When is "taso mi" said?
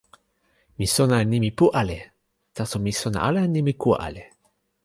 2.55-2.91